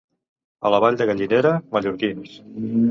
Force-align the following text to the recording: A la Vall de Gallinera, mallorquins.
A 0.69 0.71
la 0.75 0.79
Vall 0.85 0.97
de 1.03 1.09
Gallinera, 1.11 1.55
mallorquins. 1.77 2.39